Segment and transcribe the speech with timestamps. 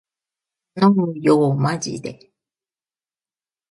[0.73, 2.29] たのむよーまじでー